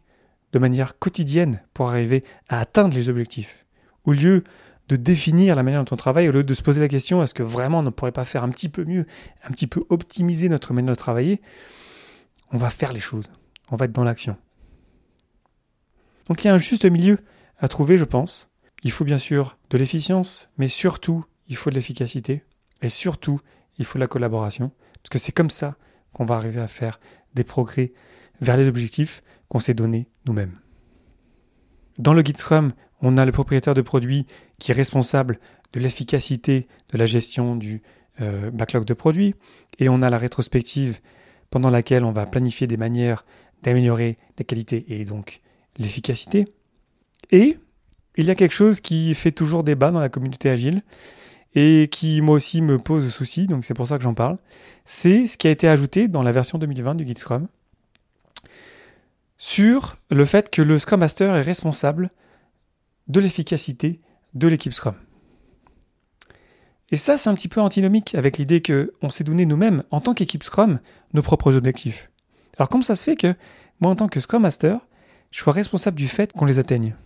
de 0.52 0.58
manière 0.58 0.98
quotidienne 0.98 1.62
pour 1.72 1.88
arriver 1.88 2.24
à 2.48 2.58
atteindre 2.58 2.94
les 2.94 3.08
objectifs. 3.08 3.64
Au 4.04 4.12
lieu 4.12 4.42
de 4.90 4.96
définir 4.96 5.54
la 5.54 5.62
manière 5.62 5.84
dont 5.84 5.94
on 5.94 5.96
travaille, 5.96 6.28
au 6.28 6.32
lieu 6.32 6.42
de 6.42 6.54
se 6.54 6.62
poser 6.62 6.80
la 6.80 6.88
question 6.88 7.22
est-ce 7.22 7.32
que 7.32 7.44
vraiment 7.44 7.78
on 7.78 7.82
ne 7.82 7.90
pourrait 7.90 8.10
pas 8.10 8.24
faire 8.24 8.42
un 8.42 8.48
petit 8.48 8.68
peu 8.68 8.84
mieux, 8.84 9.06
un 9.44 9.50
petit 9.52 9.68
peu 9.68 9.84
optimiser 9.88 10.48
notre 10.48 10.74
manière 10.74 10.94
de 10.94 10.98
travailler, 10.98 11.40
on 12.50 12.58
va 12.58 12.70
faire 12.70 12.92
les 12.92 13.00
choses. 13.00 13.26
On 13.70 13.76
va 13.76 13.84
être 13.84 13.92
dans 13.92 14.02
l'action. 14.02 14.36
Donc 16.26 16.42
il 16.42 16.48
y 16.48 16.50
a 16.50 16.54
un 16.54 16.58
juste 16.58 16.84
milieu 16.84 17.18
à 17.60 17.68
trouver, 17.68 17.98
je 17.98 18.04
pense, 18.04 18.50
il 18.82 18.90
faut 18.90 19.04
bien 19.04 19.18
sûr 19.18 19.58
de 19.70 19.78
l'efficience, 19.78 20.48
mais 20.58 20.66
surtout, 20.66 21.24
il 21.46 21.54
faut 21.54 21.70
de 21.70 21.76
l'efficacité. 21.76 22.42
Et 22.82 22.88
surtout, 22.88 23.40
il 23.78 23.84
faut 23.84 23.98
de 23.98 24.04
la 24.04 24.08
collaboration. 24.08 24.72
Parce 25.02 25.10
que 25.10 25.18
c'est 25.18 25.32
comme 25.32 25.50
ça 25.50 25.76
qu'on 26.12 26.24
va 26.24 26.34
arriver 26.34 26.60
à 26.60 26.68
faire 26.68 26.98
des 27.34 27.44
progrès 27.44 27.92
vers 28.40 28.56
les 28.56 28.66
objectifs 28.66 29.22
qu'on 29.48 29.60
s'est 29.60 29.74
donnés 29.74 30.08
nous-mêmes. 30.26 30.58
Dans 31.98 32.14
le 32.14 32.22
Guide 32.22 32.38
Scrum, 32.38 32.72
on 33.02 33.18
a 33.18 33.24
le 33.24 33.32
propriétaire 33.32 33.74
de 33.74 33.82
produit 33.82 34.26
qui 34.60 34.70
est 34.70 34.74
responsable 34.74 35.40
de 35.72 35.80
l'efficacité 35.80 36.68
de 36.90 36.98
la 36.98 37.06
gestion 37.06 37.56
du 37.56 37.82
euh, 38.20 38.50
backlog 38.52 38.84
de 38.84 38.94
produits. 38.94 39.34
Et 39.80 39.88
on 39.88 40.02
a 40.02 40.10
la 40.10 40.18
rétrospective 40.18 41.00
pendant 41.50 41.70
laquelle 41.70 42.04
on 42.04 42.12
va 42.12 42.26
planifier 42.26 42.68
des 42.68 42.76
manières 42.76 43.24
d'améliorer 43.62 44.18
la 44.38 44.44
qualité 44.44 44.84
et 44.88 45.04
donc 45.04 45.40
l'efficacité. 45.78 46.46
Et 47.30 47.58
il 48.16 48.26
y 48.26 48.30
a 48.30 48.34
quelque 48.34 48.54
chose 48.54 48.80
qui 48.80 49.14
fait 49.14 49.32
toujours 49.32 49.64
débat 49.64 49.90
dans 49.90 50.00
la 50.00 50.08
communauté 50.08 50.50
agile 50.50 50.82
et 51.54 51.88
qui 51.90 52.20
moi 52.20 52.36
aussi 52.36 52.62
me 52.62 52.78
pose 52.78 53.10
souci, 53.10 53.46
donc 53.46 53.64
c'est 53.64 53.74
pour 53.74 53.86
ça 53.86 53.96
que 53.96 54.04
j'en 54.04 54.14
parle. 54.14 54.38
C'est 54.84 55.26
ce 55.26 55.36
qui 55.36 55.48
a 55.48 55.50
été 55.50 55.68
ajouté 55.68 56.08
dans 56.08 56.22
la 56.22 56.32
version 56.32 56.58
2020 56.58 56.94
du 56.94 57.04
Guide 57.04 57.18
Scrum 57.18 57.48
sur 59.36 59.96
le 60.10 60.24
fait 60.24 60.50
que 60.50 60.62
le 60.62 60.78
Scrum 60.78 61.00
Master 61.00 61.34
est 61.34 61.42
responsable 61.42 62.10
de 63.08 63.20
l'efficacité 63.20 64.00
de 64.34 64.48
l'équipe 64.48 64.72
Scrum. 64.72 64.94
Et 66.90 66.96
ça, 66.96 67.16
c'est 67.16 67.30
un 67.30 67.34
petit 67.34 67.48
peu 67.48 67.60
antinomique 67.60 68.14
avec 68.14 68.38
l'idée 68.38 68.62
qu'on 68.62 69.10
s'est 69.10 69.24
donné 69.24 69.46
nous-mêmes, 69.46 69.84
en 69.90 70.00
tant 70.00 70.12
qu'équipe 70.12 70.42
Scrum, 70.42 70.80
nos 71.12 71.22
propres 71.22 71.54
objectifs. 71.54 72.10
Alors 72.58 72.68
comment 72.68 72.82
ça 72.82 72.96
se 72.96 73.04
fait 73.04 73.16
que 73.16 73.34
moi, 73.80 73.90
en 73.92 73.96
tant 73.96 74.08
que 74.08 74.20
Scrum 74.20 74.42
Master, 74.42 74.80
je 75.30 75.40
sois 75.40 75.52
responsable 75.52 75.96
du 75.96 76.08
fait 76.08 76.32
qu'on 76.32 76.44
les 76.44 76.58
atteigne? 76.58 76.96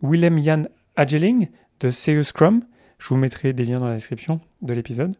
Willem 0.00 0.42
Jan 0.42 0.64
Ageling 0.96 1.48
de 1.80 1.90
Serious 1.90 2.24
Scrum, 2.24 2.62
je 2.98 3.08
vous 3.08 3.16
mettrai 3.16 3.52
des 3.52 3.64
liens 3.64 3.80
dans 3.80 3.88
la 3.88 3.94
description 3.94 4.40
de 4.62 4.72
l'épisode, 4.72 5.16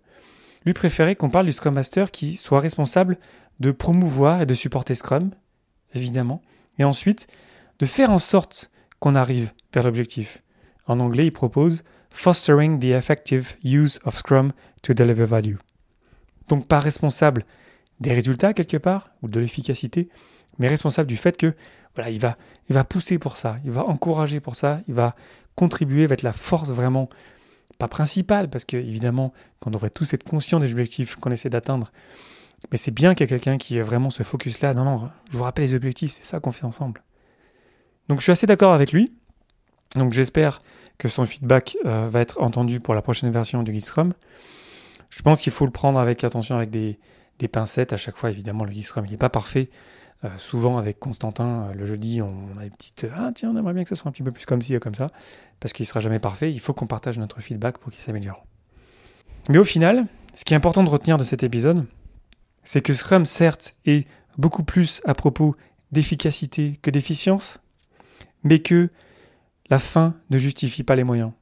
lui 0.64 0.72
préférait 0.72 1.16
qu'on 1.16 1.30
parle 1.30 1.46
du 1.46 1.52
Scrum 1.52 1.74
Master 1.74 2.10
qui 2.10 2.36
soit 2.36 2.60
responsable 2.60 3.18
de 3.58 3.72
promouvoir 3.72 4.42
et 4.42 4.46
de 4.46 4.54
supporter 4.54 4.94
Scrum, 4.94 5.30
évidemment, 5.94 6.42
et 6.78 6.84
ensuite 6.84 7.26
de 7.80 7.86
faire 7.86 8.10
en 8.10 8.18
sorte 8.18 8.70
qu'on 9.00 9.16
arrive 9.16 9.52
vers 9.72 9.82
l'objectif. 9.84 10.42
En 10.88 10.98
anglais, 11.00 11.26
il 11.26 11.32
propose 11.32 11.84
Fostering 12.10 12.80
the 12.80 12.96
effective 12.96 13.56
use 13.62 14.00
of 14.04 14.16
Scrum 14.16 14.52
to 14.82 14.94
deliver 14.94 15.26
value. 15.26 15.56
Donc 16.48 16.66
pas 16.66 16.80
responsable 16.80 17.44
des 18.00 18.12
résultats 18.12 18.54
quelque 18.54 18.76
part, 18.76 19.10
ou 19.22 19.28
de 19.28 19.38
l'efficacité, 19.38 20.08
mais 20.58 20.68
responsable 20.68 21.08
du 21.08 21.16
fait 21.16 21.36
que 21.36 21.54
voilà, 21.94 22.10
il 22.10 22.20
va, 22.20 22.36
il 22.68 22.74
va 22.74 22.84
pousser 22.84 23.18
pour 23.18 23.36
ça, 23.36 23.58
il 23.64 23.70
va 23.70 23.84
encourager 23.84 24.40
pour 24.40 24.56
ça, 24.56 24.80
il 24.88 24.94
va 24.94 25.14
contribuer, 25.56 26.06
va 26.06 26.14
être 26.14 26.22
la 26.22 26.32
force 26.32 26.70
vraiment, 26.70 27.08
pas 27.78 27.88
principale, 27.88 28.48
parce 28.48 28.64
que 28.64 28.76
évidemment, 28.76 29.32
qu'on 29.60 29.70
devrait 29.70 29.90
tous 29.90 30.14
être 30.14 30.22
conscients 30.22 30.60
des 30.60 30.70
objectifs 30.72 31.16
qu'on 31.16 31.30
essaie 31.30 31.50
d'atteindre, 31.50 31.92
mais 32.70 32.78
c'est 32.78 32.92
bien 32.92 33.14
qu'il 33.14 33.24
y 33.24 33.26
ait 33.26 33.28
quelqu'un 33.28 33.58
qui 33.58 33.78
ait 33.78 33.82
vraiment 33.82 34.10
ce 34.10 34.22
focus-là. 34.22 34.74
Non, 34.74 34.84
non, 34.84 35.10
je 35.30 35.36
vous 35.36 35.44
rappelle 35.44 35.64
les 35.64 35.74
objectifs, 35.74 36.12
c'est 36.12 36.24
ça 36.24 36.40
qu'on 36.40 36.50
fait 36.50 36.64
ensemble. 36.64 37.02
Donc 38.08 38.20
je 38.20 38.24
suis 38.24 38.32
assez 38.32 38.46
d'accord 38.46 38.72
avec 38.72 38.92
lui. 38.92 39.12
Donc 39.94 40.12
j'espère 40.12 40.62
que 40.98 41.08
son 41.08 41.24
feedback 41.24 41.76
euh, 41.84 42.08
va 42.10 42.20
être 42.20 42.40
entendu 42.42 42.80
pour 42.80 42.94
la 42.94 43.02
prochaine 43.02 43.30
version 43.30 43.62
du 43.62 43.72
Guide 43.72 43.84
Scrum. 43.84 44.12
Je 45.10 45.22
pense 45.22 45.40
qu'il 45.40 45.52
faut 45.52 45.64
le 45.64 45.70
prendre 45.70 45.98
avec 45.98 46.24
attention, 46.24 46.56
avec 46.56 46.70
des, 46.70 46.98
pincettes 47.50 47.92
à 47.92 47.96
chaque 47.96 48.16
fois. 48.16 48.30
Évidemment, 48.30 48.64
le 48.64 48.70
Guide 48.70 48.84
Scrum, 48.84 49.06
n'est 49.06 49.16
pas 49.16 49.30
parfait. 49.30 49.70
Euh, 50.24 50.28
souvent 50.36 50.78
avec 50.78 50.98
Constantin, 50.98 51.68
euh, 51.70 51.74
le 51.74 51.86
jeudi, 51.86 52.20
on, 52.20 52.58
a 52.58 52.64
des 52.64 52.70
petites 52.70 53.06
Ah 53.16 53.30
tiens, 53.32 53.52
on 53.54 53.56
aimerait 53.56 53.72
bien 53.72 53.84
que 53.84 53.88
ça 53.88 53.94
soit 53.94 54.08
un 54.08 54.12
petit 54.12 54.24
peu 54.24 54.32
plus 54.32 54.46
comme 54.46 54.60
ci 54.60 54.78
comme 54.80 54.96
ça, 54.96 55.06
parce 55.60 55.72
qu'il 55.72 55.84
ne 55.84 55.86
sera 55.86 56.00
jamais 56.00 56.18
parfait. 56.18 56.50
Il 56.52 56.58
faut 56.58 56.74
qu'on 56.74 56.88
partage 56.88 57.18
notre 57.18 57.40
feedback 57.40 57.78
pour 57.78 57.92
qu'il 57.92 58.00
s'améliore. 58.00 58.44
Mais 59.48 59.58
au 59.58 59.64
final, 59.64 60.06
ce 60.34 60.44
qui 60.44 60.54
est 60.54 60.56
important 60.56 60.82
de 60.82 60.90
retenir 60.90 61.16
de 61.18 61.24
cet 61.24 61.44
épisode, 61.44 61.86
c'est 62.64 62.82
que 62.82 62.92
Scrum, 62.92 63.24
certes, 63.26 63.76
est 63.86 64.08
beaucoup 64.36 64.64
plus 64.64 65.00
à 65.04 65.14
propos 65.14 65.54
d'efficacité 65.92 66.78
que 66.82 66.90
d'efficience, 66.90 67.60
mais 68.42 68.58
que 68.58 68.90
la 69.70 69.78
fin 69.78 70.14
ne 70.30 70.38
justifie 70.38 70.82
pas 70.82 70.96
les 70.96 71.04
moyens. 71.04 71.32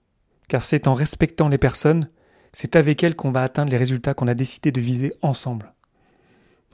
Car 0.49 0.63
c'est 0.63 0.87
en 0.87 0.95
respectant 0.95 1.49
les 1.49 1.59
personnes, 1.59 2.09
c'est 2.53 2.77
avec 2.77 3.03
elles 3.03 3.17
qu'on 3.17 3.33
va 3.33 3.43
atteindre 3.43 3.71
les 3.71 3.77
résultats 3.77 4.15
qu'on 4.15 4.29
a 4.29 4.35
décidé 4.35 4.73
de 4.73 4.81
viser 4.81 5.13
ensemble. 5.23 5.73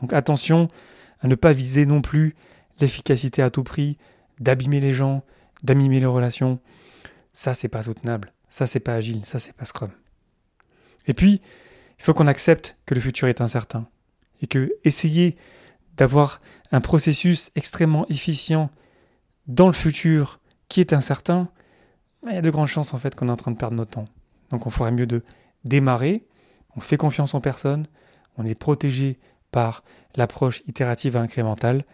Donc 0.01 0.13
attention 0.13 0.69
à 1.21 1.29
ne 1.29 1.35
pas 1.35 1.53
viser 1.53 1.87
non 1.87 2.03
plus 2.03 2.35
l'efficacité 2.81 3.43
à 3.43 3.51
tout 3.51 3.63
prix, 3.63 3.97
d'abîmer 4.41 4.81
les 4.81 4.93
gens, 4.93 5.25
d'abîmer 5.63 6.01
les 6.01 6.07
relations. 6.07 6.59
Ça, 7.33 7.55
c'est 7.55 7.69
pas 7.69 7.83
soutenable. 7.83 8.33
Ça, 8.49 8.67
c'est 8.67 8.81
pas 8.81 8.95
agile. 8.95 9.23
Ça, 9.25 9.39
c'est 9.39 9.53
pas 9.53 9.65
Scrum. 9.65 9.91
Et 11.07 11.15
puis, 11.15 11.41
il 11.99 12.05
faut 12.05 12.15
qu'on 12.15 12.27
accepte 12.27 12.77
que 12.85 12.95
le 12.95 13.01
futur 13.01 13.29
est 13.29 13.41
incertain. 13.41 13.89
Et 14.41 14.47
que 14.47 14.73
essayer 14.85 15.37
d'avoir 15.97 16.41
un 16.73 16.81
processus 16.81 17.51
extrêmement 17.55 18.07
efficient 18.09 18.71
dans 19.47 19.69
le 19.69 19.73
futur 19.73 20.41
qui 20.73 20.81
est 20.81 20.95
incertain, 20.95 21.51
il 22.27 22.33
y 22.33 22.39
a 22.39 22.41
de 22.41 22.49
grandes 22.49 22.67
chances 22.67 22.95
en 22.95 22.97
fait 22.97 23.15
qu'on 23.15 23.29
est 23.29 23.33
en 23.33 23.37
train 23.37 23.51
de 23.51 23.59
perdre 23.59 23.77
notre 23.77 23.91
temps. 23.91 24.07
Donc 24.49 24.67
on 24.67 24.71
ferait 24.71 24.91
mieux 24.91 25.07
de 25.07 25.23
démarrer, 25.67 26.25
on 26.75 26.81
fait 26.81 26.97
confiance 26.97 27.35
en 27.35 27.43
personne, 27.43 27.87
on 28.39 28.47
est 28.47 28.55
protégé 28.55 29.19
par 29.51 29.85
l'approche 30.17 30.63
itérative 30.67 31.17
et 31.17 31.19
incrémentale. 31.19 31.85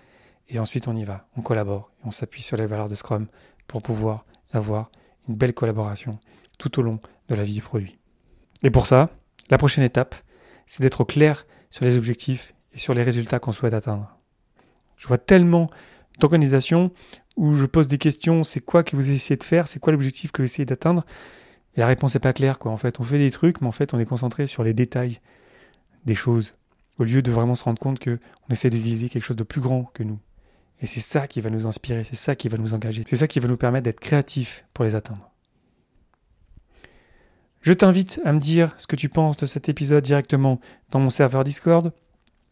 Et 0.49 0.61
ensuite, 0.61 0.87
on 0.87 0.95
y 0.95 1.03
va, 1.03 1.27
on 1.37 1.43
collabore 1.43 1.91
et 1.99 2.07
on 2.07 2.13
s'appuie 2.13 2.41
sur 2.41 2.57
les 2.57 2.67
valeurs 2.67 2.89
de 2.89 2.95
Scrum 2.95 3.27
pour 3.67 3.83
pouvoir 3.83 4.25
avoir 4.53 4.93
une 5.29 5.35
belle 5.35 5.55
collaboration 5.55 6.21
tout 6.61 6.79
au 6.79 6.83
long 6.83 7.01
de 7.29 7.35
la 7.35 7.43
vie 7.43 7.55
du 7.55 7.63
produit. 7.63 7.99
Et 8.63 8.71
pour 8.71 8.87
ça, 8.87 9.11
la 9.51 9.59
prochaine 9.59 9.83
étape, 9.83 10.15
c'est 10.67 10.85
d'être 10.85 11.03
clair 11.03 11.47
sur 11.71 11.85
les 11.85 11.97
objectifs 11.97 12.55
et 12.73 12.79
sur 12.79 12.95
les 12.95 13.03
résultats 13.03 13.41
qu'on 13.41 13.51
souhaite 13.51 13.75
atteindre. 13.75 14.17
Je 14.97 15.09
vois 15.09 15.19
tellement 15.19 15.69
d'organisations 16.19 16.93
où 17.37 17.55
je 17.55 17.67
pose 17.67 17.89
des 17.89 17.99
questions, 17.99 18.45
c'est 18.45 18.61
quoi 18.61 18.83
que 18.83 18.97
vous 18.97 19.11
essayez 19.11 19.37
de 19.37 19.45
faire, 19.45 19.69
c'est 19.69 19.79
quoi 19.79 19.93
l'objectif 19.93 20.33
que 20.33 20.43
vous 20.43 20.47
essayez 20.47 20.67
d'atteindre 20.67 21.05
Et 21.77 21.81
la 21.81 21.87
réponse 21.87 22.15
n'est 22.15 22.21
pas 22.21 22.33
claire, 22.33 22.59
quoi. 22.59 22.73
En 22.73 22.77
fait, 22.77 23.01
on 23.01 23.05
fait 23.05 23.19
des 23.19 23.31
trucs, 23.31 23.61
mais 23.61 23.69
en 23.69 23.73
fait, 23.73 23.95
on 23.95 23.99
est 23.99 24.07
concentré 24.07 24.47
sur 24.47 24.65
les 24.65 24.75
détails 24.75 25.21
des 26.05 26.15
choses 26.15 26.55
au 26.99 27.05
lieu 27.05 27.23
de 27.23 27.31
vraiment 27.31 27.55
se 27.55 27.65
rendre 27.65 27.79
compte 27.79 28.03
qu'on 28.03 28.19
essaie 28.51 28.71
de 28.71 28.77
viser 28.77 29.09
quelque 29.09 29.25
chose 29.25 29.37
de 29.37 29.45
plus 29.45 29.61
grand 29.61 29.85
que 29.95 30.03
nous. 30.03 30.19
Et 30.81 30.87
c'est 30.87 31.01
ça 31.01 31.27
qui 31.27 31.41
va 31.41 31.51
nous 31.51 31.67
inspirer, 31.67 32.05
c'est 32.05 32.17
ça 32.17 32.37
qui 32.37 32.49
va 32.49 32.59
nous 32.59 32.75
engager, 32.75 33.03
c'est 33.07 33.17
ça 33.17 33.27
qui 33.27 33.41
va 33.41 33.49
nous 33.49 33.57
permettre 33.57 33.85
d'être 33.85 34.01
créatifs 34.01 34.65
pour 34.75 34.85
les 34.85 34.95
atteindre. 34.95 35.31
Je 37.61 37.73
t'invite 37.73 38.21
à 38.25 38.33
me 38.33 38.39
dire 38.39 38.75
ce 38.79 38.87
que 38.87 38.97
tu 38.97 39.09
penses 39.09 39.37
de 39.37 39.47
cet 39.47 39.69
épisode 39.69 40.05
directement 40.05 40.61
dans 40.91 41.01
mon 41.01 41.11
serveur 41.11 41.43
Discord, 41.43 41.93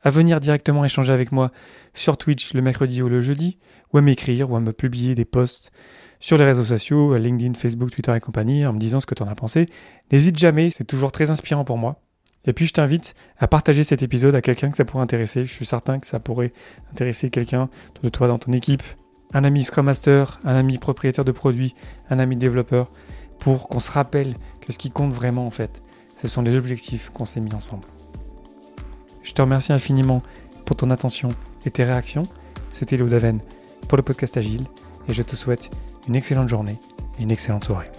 à 0.06 0.10
venir 0.10 0.38
directement 0.38 0.84
échanger 0.84 1.12
avec 1.12 1.32
moi 1.32 1.50
sur 1.92 2.16
Twitch 2.16 2.54
le 2.54 2.62
mercredi 2.62 3.02
ou 3.02 3.08
le 3.08 3.20
jeudi, 3.20 3.58
ou 3.92 3.98
à 3.98 4.02
m'écrire 4.02 4.48
ou 4.48 4.54
à 4.54 4.60
me 4.60 4.72
publier 4.72 5.16
des 5.16 5.24
posts 5.24 5.72
sur 6.20 6.38
les 6.38 6.44
réseaux 6.44 6.64
sociaux, 6.64 7.16
LinkedIn, 7.16 7.54
Facebook, 7.54 7.90
Twitter 7.90 8.14
et 8.14 8.20
compagnie, 8.20 8.64
en 8.64 8.72
me 8.72 8.78
disant 8.78 9.00
ce 9.00 9.06
que 9.06 9.16
tu 9.16 9.24
en 9.24 9.26
as 9.26 9.34
pensé. 9.34 9.66
N'hésite 10.12 10.38
jamais, 10.38 10.70
c'est 10.70 10.84
toujours 10.84 11.10
très 11.10 11.30
inspirant 11.30 11.64
pour 11.64 11.76
moi. 11.76 12.00
Et 12.44 12.52
puis 12.52 12.68
je 12.68 12.72
t'invite 12.72 13.16
à 13.38 13.48
partager 13.48 13.82
cet 13.82 14.04
épisode 14.04 14.36
à 14.36 14.42
quelqu'un 14.42 14.70
que 14.70 14.76
ça 14.76 14.84
pourrait 14.84 15.02
intéresser. 15.02 15.44
Je 15.44 15.52
suis 15.52 15.66
certain 15.66 15.98
que 15.98 16.06
ça 16.06 16.20
pourrait 16.20 16.52
intéresser 16.92 17.28
quelqu'un 17.28 17.68
de 18.04 18.08
toi 18.08 18.28
dans 18.28 18.38
ton 18.38 18.52
équipe, 18.52 18.84
un 19.34 19.42
ami 19.42 19.64
Scrum 19.64 19.86
Master, 19.86 20.38
un 20.44 20.54
ami 20.54 20.78
propriétaire 20.78 21.24
de 21.24 21.32
produits, 21.32 21.74
un 22.10 22.20
ami 22.20 22.36
développeur, 22.36 22.92
pour 23.40 23.68
qu'on 23.68 23.80
se 23.80 23.90
rappelle 23.90 24.34
que 24.60 24.72
ce 24.72 24.78
qui 24.78 24.92
compte 24.92 25.12
vraiment 25.12 25.46
en 25.46 25.50
fait, 25.50 25.82
ce 26.14 26.28
sont 26.28 26.42
les 26.42 26.54
objectifs 26.54 27.10
qu'on 27.10 27.24
s'est 27.24 27.40
mis 27.40 27.54
ensemble. 27.54 27.88
Je 29.26 29.32
te 29.32 29.42
remercie 29.42 29.72
infiniment 29.72 30.22
pour 30.64 30.76
ton 30.76 30.90
attention 30.92 31.30
et 31.64 31.70
tes 31.72 31.82
réactions. 31.82 32.22
C'était 32.70 32.96
Léo 32.96 33.08
Daven 33.08 33.40
pour 33.88 33.96
le 33.96 34.04
podcast 34.04 34.36
Agile 34.36 34.64
et 35.08 35.12
je 35.12 35.22
te 35.22 35.34
souhaite 35.34 35.68
une 36.06 36.14
excellente 36.14 36.48
journée 36.48 36.78
et 37.18 37.24
une 37.24 37.32
excellente 37.32 37.64
soirée. 37.64 37.90